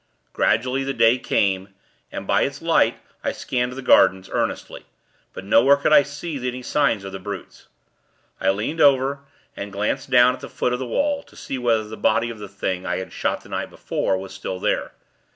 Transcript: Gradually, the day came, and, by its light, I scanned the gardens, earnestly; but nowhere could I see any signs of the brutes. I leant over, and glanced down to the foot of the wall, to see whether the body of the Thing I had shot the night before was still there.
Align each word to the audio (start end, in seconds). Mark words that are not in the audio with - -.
Gradually, 0.33 0.83
the 0.83 0.95
day 0.95 1.19
came, 1.19 1.75
and, 2.11 2.25
by 2.25 2.41
its 2.41 2.59
light, 2.59 2.99
I 3.23 3.31
scanned 3.31 3.73
the 3.73 3.83
gardens, 3.83 4.31
earnestly; 4.33 4.87
but 5.31 5.45
nowhere 5.45 5.75
could 5.75 5.93
I 5.93 6.01
see 6.01 6.47
any 6.47 6.63
signs 6.63 7.03
of 7.03 7.11
the 7.11 7.19
brutes. 7.19 7.67
I 8.39 8.49
leant 8.49 8.79
over, 8.81 9.19
and 9.55 9.71
glanced 9.71 10.09
down 10.09 10.33
to 10.33 10.41
the 10.41 10.49
foot 10.49 10.73
of 10.73 10.79
the 10.79 10.87
wall, 10.87 11.21
to 11.21 11.35
see 11.35 11.59
whether 11.59 11.83
the 11.83 11.97
body 11.97 12.31
of 12.31 12.39
the 12.39 12.49
Thing 12.49 12.83
I 12.83 12.97
had 12.97 13.13
shot 13.13 13.41
the 13.43 13.49
night 13.49 13.69
before 13.69 14.17
was 14.17 14.33
still 14.33 14.57
there. 14.59 14.93